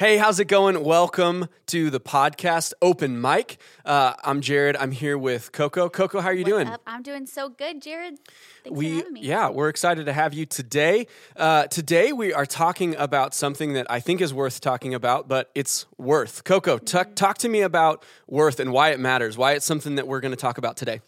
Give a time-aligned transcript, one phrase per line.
[0.00, 0.82] Hey, how's it going?
[0.82, 3.58] Welcome to the podcast Open Mic.
[3.84, 4.74] Uh, I'm Jared.
[4.78, 5.90] I'm here with Coco.
[5.90, 6.68] Coco, how are you What's doing?
[6.68, 6.80] up?
[6.86, 8.16] I'm doing so good, Jared.
[8.16, 9.20] Thanks for We having me.
[9.20, 11.06] yeah, we're excited to have you today.
[11.36, 15.50] Uh, today we are talking about something that I think is worth talking about, but
[15.54, 16.44] it's worth.
[16.44, 16.86] Coco, Mm-hmm.
[16.86, 19.36] talk talk to me about worth and why it matters.
[19.36, 21.02] Why it's something that we're going to talk about today.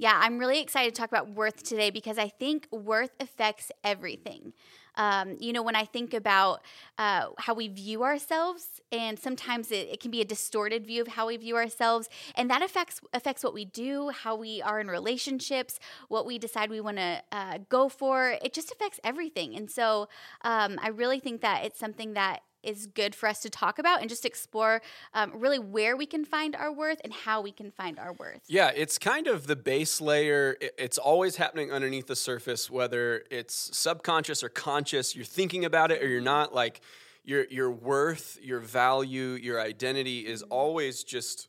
[0.00, 4.52] Yeah, I'm really excited to talk about worth today because I think worth affects everything.
[4.94, 6.62] Um, you know, when I think about
[6.98, 11.08] uh, how we view ourselves, and sometimes it, it can be a distorted view of
[11.08, 14.86] how we view ourselves, and that affects affects what we do, how we are in
[14.88, 18.36] relationships, what we decide we want to uh, go for.
[18.42, 20.08] It just affects everything, and so
[20.42, 24.00] um, I really think that it's something that is good for us to talk about
[24.00, 24.82] and just explore
[25.14, 28.40] um, really where we can find our worth and how we can find our worth.
[28.48, 30.56] Yeah, it's kind of the base layer.
[30.60, 35.14] It's always happening underneath the surface, whether it's subconscious or conscious.
[35.14, 36.54] You're thinking about it or you're not.
[36.54, 36.80] Like
[37.24, 41.48] your your worth, your value, your identity is always just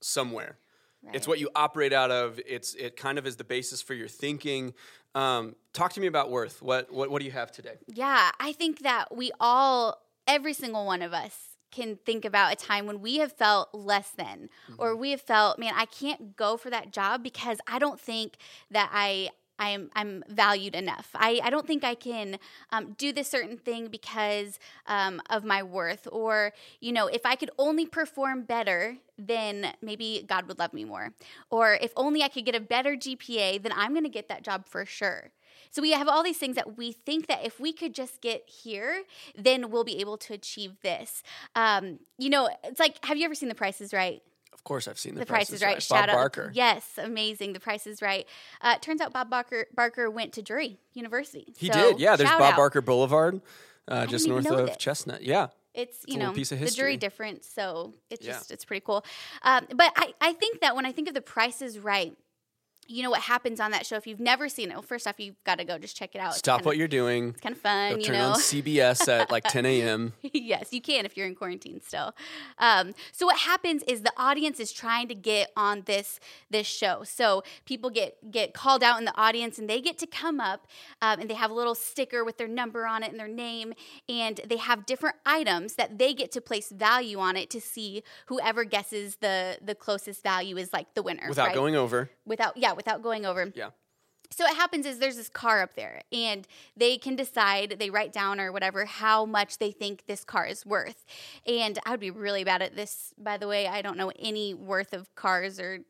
[0.00, 0.58] somewhere.
[1.12, 2.40] It's what you operate out of.
[2.46, 4.74] It's it kind of is the basis for your thinking.
[5.14, 6.60] Um, talk to me about worth.
[6.60, 7.76] What what what do you have today?
[7.86, 12.56] Yeah, I think that we all, every single one of us, can think about a
[12.56, 14.48] time when we have felt less than,
[14.78, 18.36] or we have felt, man, I can't go for that job because I don't think
[18.70, 19.30] that I.
[19.60, 21.08] I am I'm valued enough.
[21.16, 22.38] I, I don't think I can
[22.70, 27.34] um, do this certain thing because um, of my worth, or you know, if I
[27.34, 31.12] could only perform better, then maybe God would love me more.
[31.50, 34.44] Or if only I could get a better GPA, then I'm going to get that
[34.44, 35.32] job for sure.
[35.70, 38.48] So we have all these things that we think that if we could just get
[38.48, 39.02] here,
[39.36, 41.22] then we'll be able to achieve this.
[41.54, 44.22] Um, you know, it's like, have you ever seen The Price is Right?
[44.52, 45.74] Of course, I've seen the, The Price, is Right.
[45.76, 46.14] Bob Shout out.
[46.16, 46.50] Barker.
[46.54, 47.52] Yes, amazing.
[47.52, 48.26] The Price is Right.
[48.60, 51.54] Uh, turns out Bob Barker, Barker went to Drury University.
[51.56, 52.00] He So, did.
[52.00, 52.56] Yeah, there's Bob out.
[52.56, 53.40] Barker Boulevard,
[53.86, 54.76] uh, just north of this.
[54.76, 55.22] Chestnut.
[55.22, 55.48] Yeah.
[55.74, 56.82] It's you little know piece of the history.
[56.82, 58.32] jury difference, so it's Yeah.
[58.32, 59.04] just it's pretty cool.
[59.42, 62.16] Um, but I, I think that when I think of the Price is Right,
[62.88, 63.96] you know what happens on that show.
[63.96, 66.18] If you've never seen it, well, first off, you've got to go just check it
[66.20, 66.30] out.
[66.30, 67.28] It's Stop kinda, what you're doing.
[67.28, 68.30] It's kind of fun, you turn know.
[68.30, 70.14] on CBS at like 10 a.m.
[70.22, 72.14] yes, you can if you're in quarantine still.
[72.58, 76.18] Um, so what happens is the audience is trying to get on this
[76.50, 77.02] this show.
[77.04, 80.66] So people get get called out in the audience, and they get to come up,
[81.02, 83.74] um, and they have a little sticker with their number on it and their name,
[84.08, 88.02] and they have different items that they get to place value on it to see
[88.26, 91.28] whoever guesses the the closest value is like the winner.
[91.28, 91.54] without right?
[91.54, 92.08] going over.
[92.24, 93.52] without yeah without going over.
[93.54, 93.70] Yeah.
[94.30, 96.46] So what happens is there's this car up there, and
[96.76, 100.66] they can decide, they write down or whatever, how much they think this car is
[100.66, 101.04] worth.
[101.46, 103.66] And I would be really bad at this, by the way.
[103.66, 105.80] I don't know any worth of cars or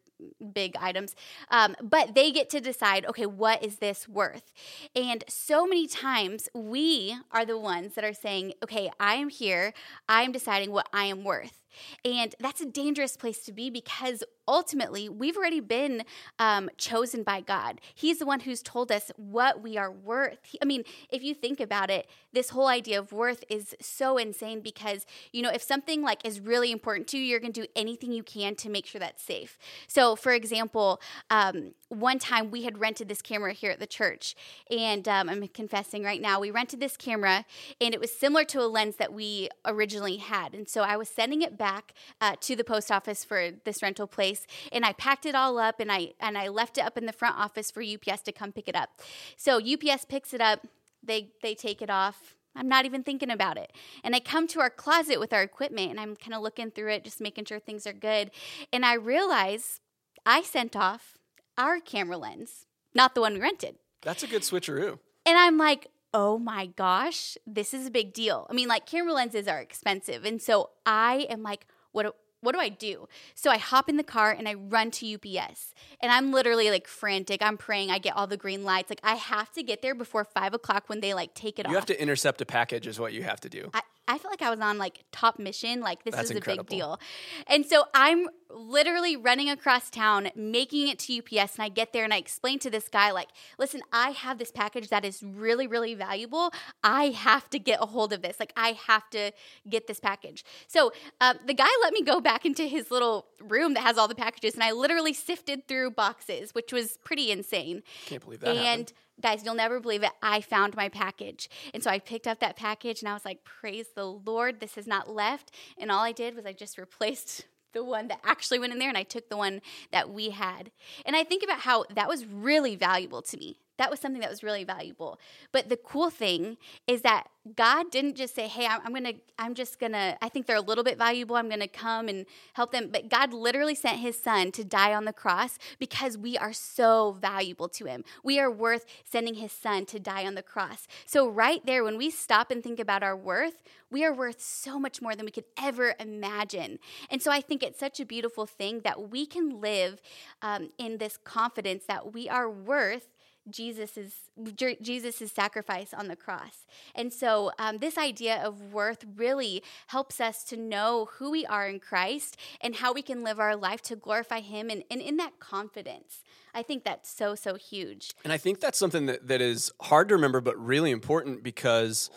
[0.52, 1.14] big items.
[1.50, 4.52] Um, but they get to decide, okay, what is this worth?
[4.94, 9.72] And so many times we are the ones that are saying, okay, I am here,
[10.08, 11.64] I am deciding what I am worth.
[12.04, 16.04] And that's a dangerous place to be because ultimately we've already been
[16.38, 17.80] um, chosen by God.
[17.94, 20.38] He's the one who's told us what we are worth.
[20.62, 24.60] I mean, if you think about it, this whole idea of worth is so insane
[24.60, 27.66] because, you know, if something like is really important to you, you're going to do
[27.76, 29.58] anything you can to make sure that's safe.
[29.86, 34.34] So, for example, um, one time we had rented this camera here at the church,
[34.70, 37.44] and um, I'm confessing right now, we rented this camera,
[37.80, 40.54] and it was similar to a lens that we originally had.
[40.54, 44.06] And so I was sending it back uh, to the post office for this rental
[44.06, 47.06] place, and I packed it all up, and I and I left it up in
[47.06, 48.90] the front office for UPS to come pick it up.
[49.36, 50.66] So UPS picks it up,
[51.02, 52.34] they they take it off.
[52.56, 53.72] I'm not even thinking about it.
[54.02, 56.90] And I come to our closet with our equipment and I'm kind of looking through
[56.90, 58.32] it, just making sure things are good.
[58.72, 59.80] And I realize
[60.26, 61.18] I sent off
[61.56, 63.76] our camera lens, not the one we rented.
[64.02, 64.98] That's a good switcheroo.
[65.24, 68.46] And I'm like, oh my gosh, this is a big deal.
[68.50, 70.24] I mean, like camera lenses are expensive.
[70.24, 73.08] And so I am like, what do, what do I do?
[73.34, 75.74] So I hop in the car and I run to UPS.
[76.00, 77.42] And I'm literally like frantic.
[77.42, 78.90] I'm praying I get all the green lights.
[78.90, 81.68] Like I have to get there before five o'clock when they like take it You
[81.68, 81.72] off.
[81.72, 83.70] You have to intercept a package, is what you have to do.
[83.74, 85.80] I, I felt like I was on like top mission.
[85.80, 86.98] Like this That's is a big deal.
[87.46, 92.04] And so I'm literally running across town, making it to UPS, and I get there
[92.04, 93.28] and I explain to this guy, like,
[93.58, 96.52] listen, I have this package that is really, really valuable.
[96.82, 98.40] I have to get a hold of this.
[98.40, 99.32] Like, I have to
[99.68, 100.44] get this package.
[100.66, 104.08] So um, the guy let me go back into his little room that has all
[104.08, 107.82] the packages, and I literally sifted through boxes, which was pretty insane.
[108.06, 108.92] Can't believe that and happened.
[109.20, 110.12] Guys, you'll never believe it.
[110.22, 111.48] I found my package.
[111.74, 114.74] And so I picked up that package and I was like, praise the Lord, this
[114.76, 115.50] has not left.
[115.76, 118.88] And all I did was I just replaced the one that actually went in there
[118.88, 119.60] and I took the one
[119.92, 120.70] that we had.
[121.04, 123.58] And I think about how that was really valuable to me.
[123.78, 125.18] That was something that was really valuable.
[125.52, 129.78] But the cool thing is that God didn't just say, "Hey, I'm, gonna, I'm just
[129.78, 130.18] gonna.
[130.20, 131.36] I think they're a little bit valuable.
[131.36, 135.04] I'm gonna come and help them." But God literally sent His Son to die on
[135.04, 138.04] the cross because we are so valuable to Him.
[138.22, 140.86] We are worth sending His Son to die on the cross.
[141.06, 144.78] So right there, when we stop and think about our worth, we are worth so
[144.78, 146.78] much more than we could ever imagine.
[147.10, 150.02] And so I think it's such a beautiful thing that we can live
[150.42, 153.08] um, in this confidence that we are worth
[153.50, 154.14] Jesus's
[154.54, 156.66] Jesus's sacrifice on the cross.
[156.94, 161.66] And so um, this idea of worth really helps us to know who we are
[161.66, 165.16] in Christ and how we can live our life to glorify Him and, and in
[165.16, 166.22] that confidence.
[166.54, 168.12] I think that's so, so huge.
[168.24, 172.10] And I think that's something that, that is hard to remember, but really important because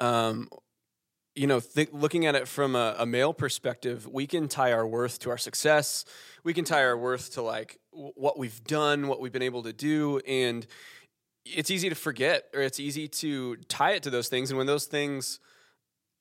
[0.00, 0.48] um,
[1.34, 4.86] you know, th- looking at it from a, a, male perspective, we can tie our
[4.86, 6.04] worth to our success.
[6.44, 9.62] We can tie our worth to like w- what we've done, what we've been able
[9.62, 10.66] to do, and
[11.44, 14.50] it's easy to forget, or it's easy to tie it to those things.
[14.50, 15.40] And when those things,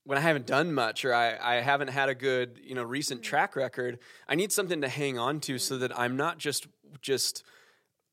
[0.05, 3.21] when I haven't done much, or I, I haven't had a good, you know, recent
[3.21, 3.29] mm-hmm.
[3.29, 6.67] track record, I need something to hang on to, so that I'm not just
[7.01, 7.43] just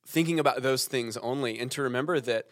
[0.06, 2.46] thinking about those things only, and to remember that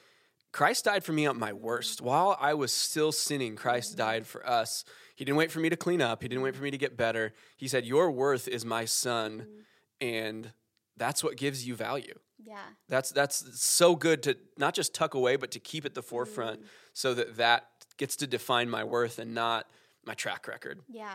[0.57, 2.01] Christ died for me at my worst.
[2.01, 4.87] While I was still sinning, Christ died for us.
[5.15, 6.97] He didn't wait for me to clean up, He didn't wait for me to get
[6.97, 7.35] better.
[7.59, 9.47] He said, Your worth is my son.
[10.01, 10.53] And
[10.97, 12.19] that's what gives you value.
[12.43, 12.57] Yeah.
[12.89, 16.63] That's that's so good to not just tuck away, but to keep at the forefront
[16.63, 16.67] mm.
[16.95, 17.67] so that that
[17.99, 19.67] gets to define my worth and not
[20.07, 20.81] my track record.
[20.89, 21.15] Yeah.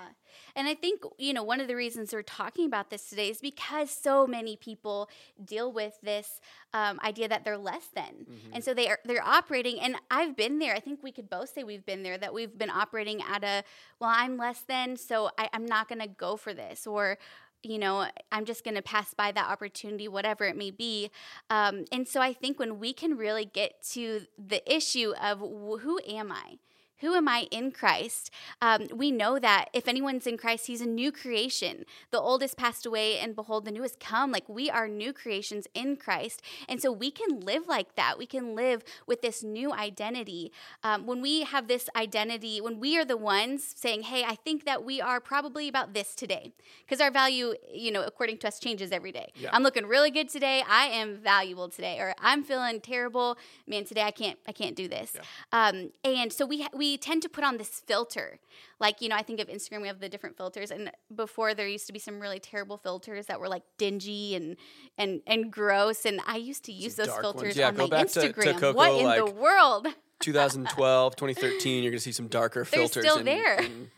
[0.55, 3.39] And I think, you know, one of the reasons we're talking about this today is
[3.39, 5.09] because so many people
[5.43, 6.41] deal with this
[6.73, 8.25] um, idea that they're less than.
[8.29, 8.53] Mm-hmm.
[8.53, 10.75] And so they are they're operating and I've been there.
[10.75, 13.63] I think we could both say we've been there that we've been operating at a
[13.99, 17.17] well, I'm less than, so I, I'm not gonna go for this or
[17.63, 21.11] you know, I'm just going to pass by that opportunity, whatever it may be.
[21.51, 25.99] Um, and so I think when we can really get to the issue of who
[26.07, 26.57] am I?
[27.01, 28.31] Who am I in Christ?
[28.61, 31.85] Um, we know that if anyone's in Christ, he's a new creation.
[32.11, 34.31] The old passed away, and behold, the new has come.
[34.31, 36.41] Like we are new creations in Christ.
[36.67, 38.17] And so we can live like that.
[38.17, 40.51] We can live with this new identity.
[40.83, 44.65] Um, when we have this identity, when we are the ones saying, hey, I think
[44.65, 46.53] that we are probably about this today,
[46.83, 49.31] because our value, you know, according to us, changes every day.
[49.35, 49.49] Yeah.
[49.53, 50.63] I'm looking really good today.
[50.67, 53.37] I am valuable today, or I'm feeling terrible.
[53.67, 55.15] Man, today I can't, I can't do this.
[55.15, 55.67] Yeah.
[55.67, 58.39] Um, and so we, we, tend to put on this filter.
[58.79, 60.71] Like, you know, I think of Instagram, we have the different filters.
[60.71, 64.57] And before there used to be some really terrible filters that were like dingy and
[64.97, 66.05] and and gross.
[66.05, 68.33] And I used to use some those filters yeah, on my Instagram.
[68.33, 69.87] To, to Coco, what in like, the world?
[70.21, 73.03] 2012, 2013, you're gonna see some darker They're filters.
[73.03, 73.59] still in, there.
[73.59, 73.89] in,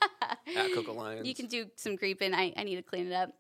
[0.56, 1.28] at Coco Lions.
[1.28, 2.34] You can do some creeping.
[2.34, 3.34] I, I need to clean it up.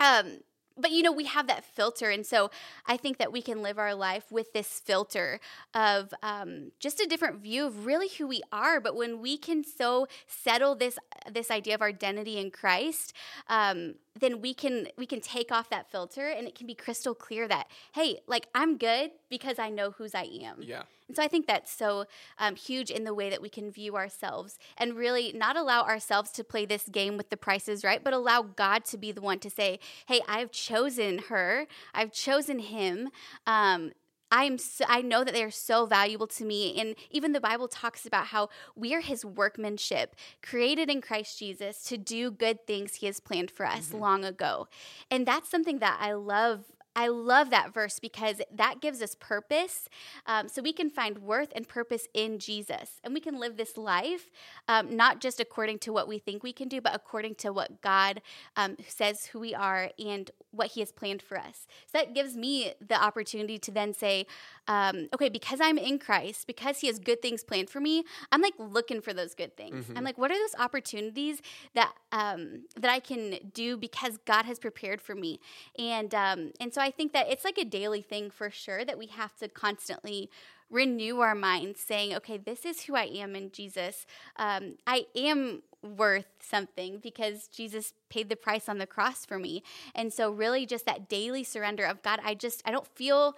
[0.00, 0.40] Um,
[0.76, 2.50] but you know we have that filter and so
[2.86, 5.40] i think that we can live our life with this filter
[5.74, 9.64] of um, just a different view of really who we are but when we can
[9.64, 10.98] so settle this
[11.30, 13.12] this idea of our identity in christ
[13.48, 17.14] um, then we can we can take off that filter and it can be crystal
[17.14, 20.58] clear that hey like i'm good because i know whose i am.
[20.60, 20.82] Yeah.
[21.08, 22.04] And so i think that's so
[22.38, 26.30] um, huge in the way that we can view ourselves and really not allow ourselves
[26.32, 28.02] to play this game with the prices right?
[28.02, 31.66] But allow god to be the one to say hey i've chosen her.
[31.94, 33.10] I've chosen him.
[33.46, 33.92] Um,
[34.30, 37.68] I'm so, I know that they are so valuable to me and even the Bible
[37.68, 42.96] talks about how we are his workmanship created in Christ Jesus to do good things
[42.96, 43.98] he has planned for us mm-hmm.
[43.98, 44.68] long ago.
[45.10, 46.64] And that's something that I love
[46.96, 49.88] I love that verse because that gives us purpose.
[50.26, 53.00] Um, so we can find worth and purpose in Jesus.
[53.04, 54.30] And we can live this life
[54.66, 57.80] um, not just according to what we think we can do, but according to what
[57.80, 58.22] God
[58.56, 61.68] um, says who we are and what He has planned for us.
[61.86, 64.26] So that gives me the opportunity to then say,
[64.66, 68.42] um, okay, because I'm in Christ, because He has good things planned for me, I'm
[68.42, 69.86] like looking for those good things.
[69.86, 69.96] Mm-hmm.
[69.96, 71.40] I'm like, what are those opportunities
[71.74, 75.38] that um, that I can do because God has prepared for me?
[75.78, 78.84] And um, and so so I think that it's like a daily thing for sure
[78.84, 80.28] that we have to constantly
[80.68, 84.06] renew our minds, saying, okay, this is who I am in Jesus.
[84.34, 89.62] Um, I am worth something because Jesus paid the price on the cross for me.
[89.94, 93.36] And so, really, just that daily surrender of God, I just, I don't feel.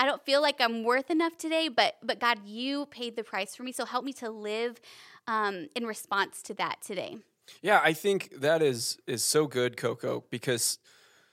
[0.00, 3.56] I don't feel like I'm worth enough today, but but God, you paid the price
[3.56, 4.80] for me, so help me to live
[5.26, 7.18] um, in response to that today.
[7.62, 10.78] Yeah, I think that is is so good, Coco, because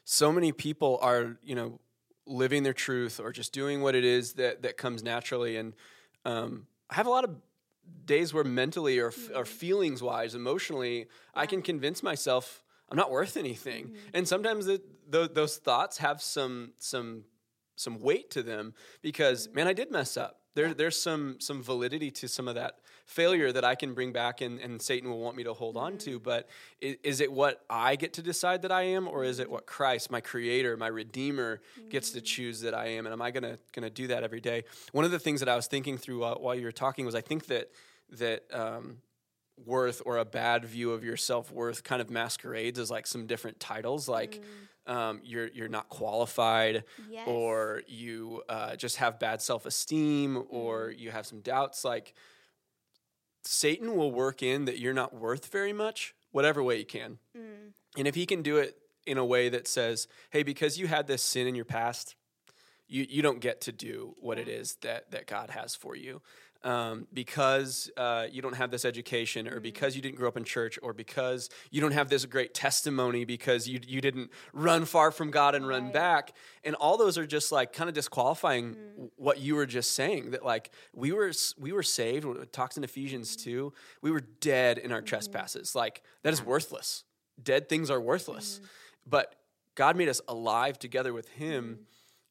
[0.05, 1.79] so many people are you know
[2.25, 5.73] living their truth or just doing what it is that that comes naturally and
[6.23, 7.35] um, i have a lot of
[8.05, 9.37] days where mentally or, mm-hmm.
[9.37, 11.05] or feelings wise emotionally yeah.
[11.35, 13.97] i can convince myself i'm not worth anything mm-hmm.
[14.13, 17.25] and sometimes the, the, those thoughts have some some
[17.75, 20.39] some weight to them because man, I did mess up.
[20.55, 24.41] There, there's some some validity to some of that failure that I can bring back
[24.41, 26.19] and, and Satan will want me to hold on to.
[26.19, 26.49] But
[26.81, 29.67] is, is, it what I get to decide that I am, or is it what
[29.67, 33.05] Christ, my creator, my redeemer, gets to choose that I am?
[33.05, 34.63] And am I gonna gonna do that every day?
[34.91, 37.15] One of the things that I was thinking through while, while you were talking was
[37.15, 37.69] I think that
[38.11, 38.97] that um,
[39.63, 43.25] worth or a bad view of your self worth kind of masquerades as like some
[43.25, 44.41] different titles, like
[44.87, 44.93] mm.
[44.93, 47.27] um, you're you're not qualified, yes.
[47.27, 50.45] or you uh, just have bad self esteem, mm.
[50.49, 51.85] or you have some doubts.
[51.85, 52.13] Like
[53.43, 57.71] Satan will work in that you're not worth very much, whatever way he can, mm.
[57.97, 61.07] and if he can do it in a way that says, "Hey, because you had
[61.07, 62.15] this sin in your past."
[62.87, 66.21] You, you don't get to do what it is that, that God has for you
[66.65, 69.61] um, because uh, you don't have this education, or mm-hmm.
[69.61, 73.23] because you didn't grow up in church, or because you don't have this great testimony,
[73.23, 75.93] because you, you didn't run far from God and run right.
[75.93, 76.33] back.
[76.63, 79.05] And all those are just like kind of disqualifying mm-hmm.
[79.15, 82.25] what you were just saying that like we were we were saved.
[82.25, 83.49] It talks in Ephesians mm-hmm.
[83.49, 83.73] 2.
[84.01, 85.05] We were dead in our mm-hmm.
[85.05, 85.75] trespasses.
[85.75, 87.03] Like that is worthless.
[87.41, 88.55] Dead things are worthless.
[88.55, 88.65] Mm-hmm.
[89.07, 89.35] But
[89.75, 91.81] God made us alive together with Him.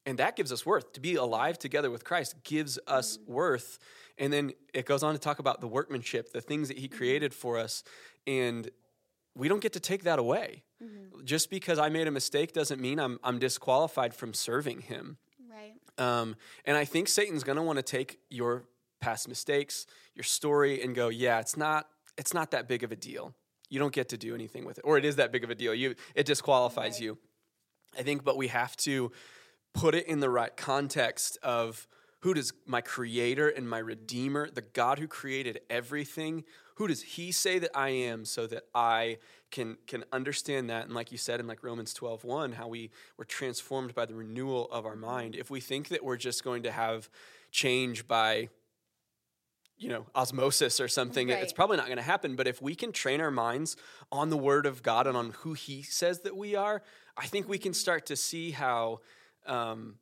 [0.05, 0.93] And that gives us worth.
[0.93, 3.79] To be alive together with Christ gives us worth.
[4.17, 6.97] And then it goes on to talk about the workmanship, the things that he mm-hmm.
[6.97, 7.83] created for us.
[8.25, 8.69] And
[9.35, 10.63] we don't get to take that away.
[10.83, 11.25] Mm-hmm.
[11.25, 15.17] Just because I made a mistake doesn't mean I'm, I'm disqualified from serving him.
[15.49, 15.73] Right.
[15.97, 18.63] Um, and I think Satan's going to want to take your
[19.01, 22.95] past mistakes, your story, and go, yeah, it's not, it's not that big of a
[22.95, 23.33] deal.
[23.69, 25.55] You don't get to do anything with it, or it is that big of a
[25.55, 25.73] deal.
[25.73, 27.01] You, it disqualifies right.
[27.01, 27.17] you.
[27.97, 29.11] I think, but we have to
[29.73, 31.87] put it in the right context of
[32.25, 36.43] who does my creator and my redeemer, the God who created everything,
[36.77, 39.19] who does he say that I am so that I
[39.51, 42.89] can can understand that and like you said in like Romans 12, 1, how we
[43.15, 45.35] were transformed by the renewal of our mind.
[45.35, 47.11] If we think that we're just going to have
[47.51, 48.49] change by
[49.77, 51.43] you know osmosis or something right.
[51.43, 53.75] it's probably not going to happen but if we can train our minds
[54.09, 56.81] on the word of god and on who he says that we are
[57.17, 59.01] i think we can start to see how
[59.47, 59.95] um,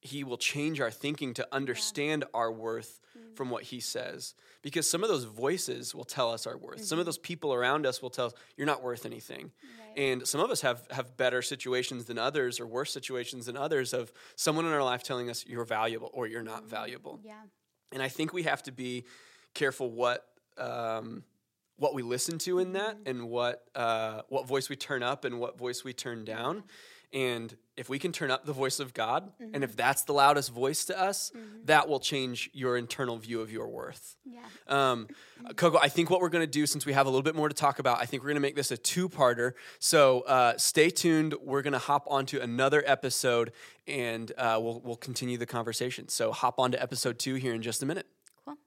[0.00, 2.38] he will change our thinking to understand yeah.
[2.38, 3.34] our worth mm-hmm.
[3.34, 6.84] from what he says because some of those voices will tell us our worth mm-hmm.
[6.84, 7.08] some of mm-hmm.
[7.08, 9.98] those people around us will tell us you're not worth anything right.
[9.98, 13.92] and some of us have have better situations than others or worse situations than others
[13.92, 16.70] of someone in our life telling us you're valuable or you're not mm-hmm.
[16.70, 17.34] valuable yeah
[17.92, 19.04] and i think we have to be
[19.54, 20.26] careful what
[20.58, 21.24] um,
[21.76, 23.08] what we listen to in that mm-hmm.
[23.08, 26.62] and what uh, what voice we turn up and what voice we turn down
[27.12, 29.54] and if we can turn up the voice of God, mm-hmm.
[29.54, 31.64] and if that's the loudest voice to us, mm-hmm.
[31.64, 34.16] that will change your internal view of your worth.
[34.24, 34.40] Yeah.
[34.68, 35.08] Um,
[35.56, 37.48] Coco, I think what we're going to do, since we have a little bit more
[37.48, 39.52] to talk about, I think we're going to make this a two parter.
[39.78, 41.34] So uh, stay tuned.
[41.42, 43.52] We're going to hop onto another episode
[43.88, 46.08] and uh, we'll, we'll continue the conversation.
[46.08, 48.06] So hop on to episode two here in just a minute.
[48.44, 48.58] Cool.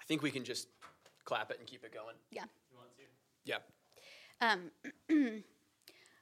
[0.00, 0.68] I think we can just
[1.24, 2.16] clap it and keep it going.
[2.30, 2.44] Yeah.
[2.70, 3.04] You want to?
[3.44, 3.58] Yeah.
[4.40, 5.42] Um,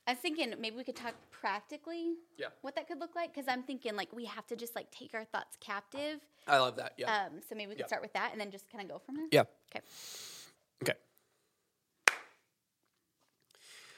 [0.07, 2.15] I was thinking maybe we could talk practically.
[2.37, 2.49] Yeah.
[2.63, 5.15] What that could look like because I'm thinking like we have to just like take
[5.15, 6.21] our thoughts captive.
[6.49, 6.95] I love that.
[6.97, 7.27] Yeah.
[7.27, 7.41] Um.
[7.49, 7.87] So maybe we could yeah.
[7.87, 9.27] start with that and then just kind of go from there.
[9.31, 9.45] Yeah.
[9.71, 9.85] Okay.
[10.83, 10.99] Okay.